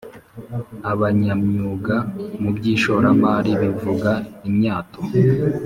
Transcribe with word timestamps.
abanyamyuga 0.91 1.95
mu 2.41 2.49
by 2.55 2.65
ishoramari 2.75 3.51
bivuga 3.61 4.11
imyato 4.49 5.01